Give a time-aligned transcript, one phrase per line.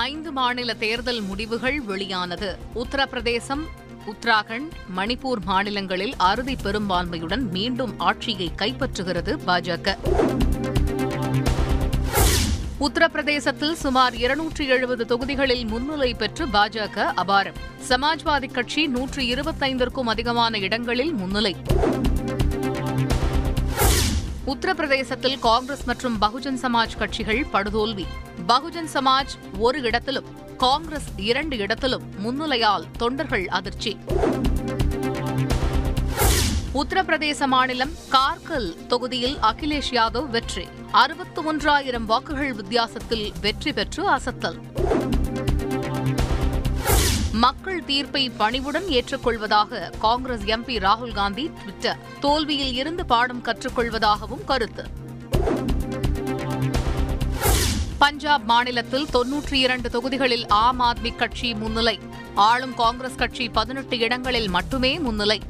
[0.00, 2.58] ஐந்து மாநில தேர்தல் முடிவுகள் வெளியானது.
[2.74, 3.62] உத்தரப்பிரதேசம்
[4.06, 9.96] உத்தராகண்ட் மணிப்பூர் மாநிலங்களில் அறுதி பெரும்பான்மையுடன் மீண்டும் ஆட்சியை கைப்பற்றுகிறது பாஜக.
[12.80, 17.58] உத்தரப்பிரதேசத்தில் சுமார் இருநூற்றி எழுபது தொகுதிகளில் முன்னிலை பெற்று பாஜக அபாரம்.
[17.88, 21.56] சமாஜ்வாதி கட்சி நூற்று இருபத்தைந்திற்கும் அதிகமான இடங்களில் முன்னிலை.
[24.46, 28.06] உத்தரப்பிரதேசத்தில் காங்கிரஸ் மற்றும் பகுஜன் சமாஜ் கட்சிகள் படுதோல்வி.
[28.50, 30.24] பகுஜன் சமாஜ் ஒரு இடத்திலும்
[30.56, 33.96] காங்கிரஸ் இரண்டு இடத்திலும் முன்னிலையால் தொண்டர்கள் அதிர்ச்சி.
[36.74, 40.68] உத்தரப்பிரதேச மாநிலம் கார்கல் தொகுதியில் அகிலேஷ் யாதவ் வெற்றி.
[40.92, 44.58] அறுபத்து ஒன்றாயிரம் வாக்குகள் வித்தியாசத்தில் வெற்றி பெற்று அசத்தல்.
[47.32, 51.98] மக்கள் தீர்ப்பை பணிவுடன் ஏற்றுக்கொள்வதாக காங்கிரஸ் எம்பி ராகுல் காந்தி ட்விட்டர்.
[52.20, 54.98] தோல்வியில் இருந்து பாடம் கற்றுக்கொள்வதாகவும் கருத்து.
[58.00, 61.98] பஞ்சாப் மாநிலத்தில் தொன்னூற்றி இரண்டு தொகுதிகளில் ஆம் ஆத்மி கட்சி முன்னிலை.
[62.34, 65.40] ஆளும் காங்கிரஸ் கட்சி பதினெட்டு இடங்களில் மட்டுமே முன்னிலை.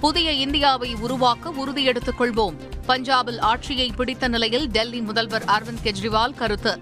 [0.00, 2.56] புதிய இந்தியாவை உருவாக்க உறுதியெடுத்துக் கொள்வோம்
[2.88, 6.78] பஞ்சாபில் ஆட்சியை பிடித்த நிலையில் டெல்லி முதல்வர் அரவிந்த் கெஜ்ரிவால் கருத்து.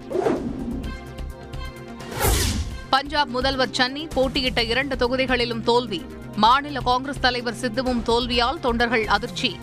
[2.89, 6.05] பஞ்சாப் முதல்வர் சன்னி போட்டியிட்ட இரண்டு தொகுதிகளிலும் தோல்வி.
[6.35, 9.59] மாநில காங்கிரஸ் தலைவர் சித்துவும் தோல்வியால் தொண்டர்கள் அதிர்ச்சி.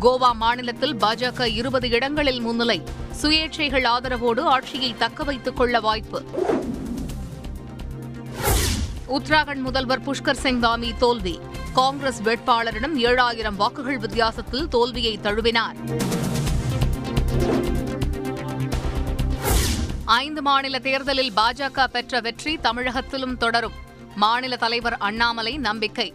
[0.00, 2.82] கோவா மாநிலத்தில் பாஜக இருபது இடங்களில் முன்னிலை.
[3.22, 6.22] சுயேட்சைகள் ஆதரவோடு ஆட்சியை தக்க வைத்துக் கொள்ள வாய்ப்பு.
[9.08, 11.40] உத்தராகண்ட் முதல்வர் புஷ்கர் சிங் தாமி தோல்வி.
[11.72, 15.76] காங்கிரஸ் வேட்பாளரிடம் ஏழாயிரம் வாக்குகள் வித்தியாசத்தில் தோல்வியை தழுவினார்.
[20.04, 23.72] ஐந்து மாநில தேர்தலில் பாஜக பெற்ற வெற்றி தமிழகத்திலும் தொடரும்.
[24.14, 26.14] மாநில தலைவர் அண்ணாமலை நம்பிக்கை.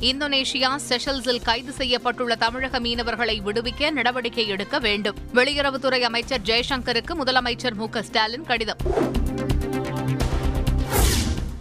[0.00, 5.16] இந்தோனேஷியா செஷல்ஸில் கைது செய்யப்பட்டுள்ள தமிழக மீனவர்களை விடுவிக்க நடவடிக்கை எடுக்க வேண்டும்.
[5.34, 8.76] வெளியுறவுத்துறை அமைச்சர் ஜெய்சங்கருக்கு முதலமைச்சர் மு ஸ்டாலின் கடிதம்.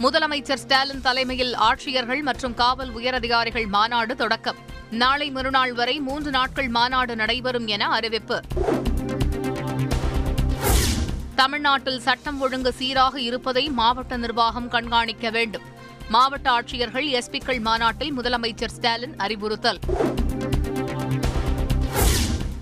[0.01, 4.55] முதலமைச்சர் ஸ்டாலின் தலைமையில் ஆட்சியர்கள் மற்றும் காவல் உயரதிகாரிகள் மாநாடு தொடக்கம்.
[4.89, 8.41] நாளை மறுநாள் வரை மூன்று நாட்கள் மாநாடு நடைபெறும் என அறிவிப்பு.
[11.35, 15.77] தமிழ்நாட்டில் சட்டம் ஒழுங்கு சீராக இருப்பதை மாவட்ட நிர்வாகம் கண்காணிக்க வேண்டும்.
[16.09, 19.79] மாவட்ட ஆட்சியர்கள் எஸ்பிக்கள் மாநாட்டில் முதலமைச்சர் ஸ்டாலின் அறிவுறுத்தல்.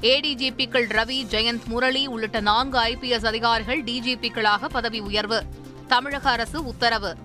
[0.02, 5.44] ஏடிஜிபிக்கள் ரவி ஜெயந்த் முரளி உள்ளிட்ட நான்கு ஐபிஎஸ் அதிகாரிகள் டிஜிபிக்களாக பதவி உயர்வு.
[5.88, 7.16] தமிழக அரசு உத்தரவு.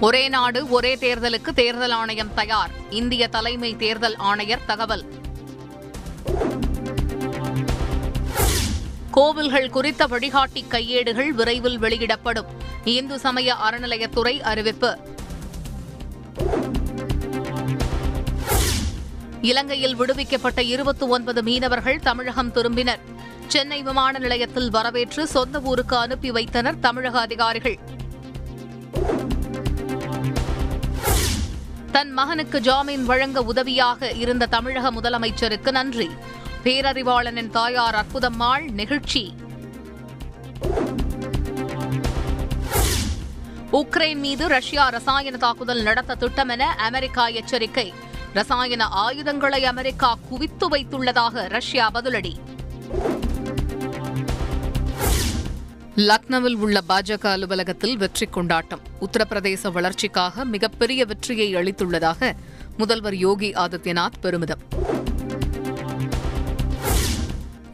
[0.00, 2.70] ஒரே நாடு ஒரே தேர்தலுக்கு தேர்தல் ஆணையம் தயார்.
[2.90, 5.19] இந்திய தலைமை தேர்தல் ஆணையர் தகவல்.
[9.20, 12.46] கோவில்கள் குறித்த வழிகாட்டி கையேடுகள் விரைவில் வெளியிடப்படும்.
[12.84, 14.98] இந்து சமய அறநிலையத்துறை அறிவிப்பு.
[19.40, 22.98] இலங்கையில் விடுவிக்கப்பட்ட இருபத்தி ஒன்பது மீனவர்கள் தமிழகம் திரும்பினர்.
[23.46, 27.78] சென்னை விமான நிலையத்தில் வரவேற்று சொந்த ஊருக்கு அனுப்பி வைத்தனர் தமிழக அதிகாரிகள்.
[31.92, 36.10] தன் மகனுக்கு ஜாமீன் வழங்க உதவியாக இருந்த தமிழக முதலமைச்சருக்கு நன்றி.
[36.64, 39.34] பேரறிவாளனின் தாயார் அற்புதம்மாள் நெகிழ்ச்சி.
[43.72, 47.92] உக்ரைன் மீது ரஷ்யா ரசாயன தாக்குதல் நடத்த திட்டமென அமெரிக்கா எச்சரிக்கை.
[48.34, 52.32] ரசாயன ஆயுதங்களை அமெரிக்கா குவித்து வைத்துள்ளதாக ரஷ்யா பதிலடி.
[55.96, 58.80] லக்னோவில் உள்ள பாஜக அலுவலகத்தில் வெற்றி கொண்டாட்டம்.
[59.00, 62.32] உத்தரப்பிரதேச வளர்ச்சிக்காக மிகப்பெரிய வெற்றியை அளித்துள்ளதாக
[62.76, 64.58] முதல்வர் யோகி ஆதித்யநாத் பெருமிதம்.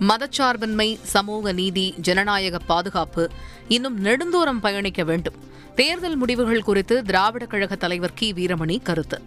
[0.00, 3.30] மதச்சார்பின்மை சமூக நீதி ஜனநாயக பாதுகாப்பு
[3.68, 5.34] இன்னும் நெடுந்தூரம் பயணிக்க வேண்டும்.
[5.74, 8.32] தேர்தல் முடிவுகள் குறித்து திராவிட கழக தலைவர் கி.
[8.32, 9.22] வீரமணி கருத்து.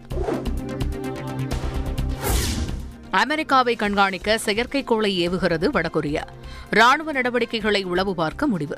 [3.11, 6.23] அமெரிக்காவை கண்காணிக்க செயற்கைக்கோளை ஏவுகிறது வடகொரியா.
[6.69, 8.77] ராணுவ நடவடிக்கைகளை உளவு பார்க்க முடிவு.